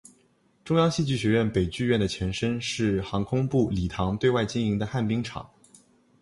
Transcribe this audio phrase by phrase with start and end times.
[0.65, 5.47] 中央戏剧学院北剧场的前身是航空部礼堂对外经营的旱冰场。